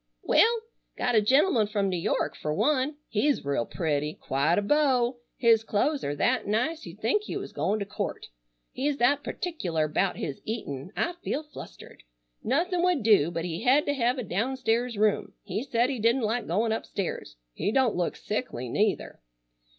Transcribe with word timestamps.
"Well, 0.23 0.61
got 0.97 1.13
a 1.13 1.21
gentleman 1.21 1.67
from 1.67 1.87
New 1.89 1.95
York 1.99 2.35
fur 2.35 2.51
one. 2.51 2.95
He's 3.07 3.45
real 3.45 3.67
pretty. 3.67 4.15
Quite 4.15 4.57
a 4.57 4.63
beau. 4.63 5.19
His 5.37 5.63
clo'es 5.63 6.03
are 6.03 6.15
that 6.15 6.47
nice 6.47 6.87
you'd 6.87 7.01
think 7.01 7.21
he 7.25 7.37
was 7.37 7.53
goin' 7.53 7.77
to 7.77 7.85
court. 7.85 8.25
He's 8.71 8.97
that 8.97 9.23
particular 9.23 9.87
'bout 9.87 10.17
his 10.17 10.41
eatin' 10.43 10.91
I 10.97 11.13
feel 11.23 11.43
flustered. 11.43 12.01
Nothin' 12.41 12.81
would 12.81 13.03
do 13.03 13.29
but 13.29 13.45
he 13.45 13.61
hed 13.61 13.85
to 13.85 13.93
hev 13.93 14.17
a 14.17 14.23
downstairs 14.23 14.97
room. 14.97 15.33
He 15.43 15.61
said 15.61 15.91
he 15.91 15.99
didn't 15.99 16.23
like 16.23 16.47
goin' 16.47 16.71
upstairs. 16.71 17.35
He 17.53 17.71
don't 17.71 17.95
look 17.95 18.15
sickly, 18.15 18.69
neither." 18.69 19.21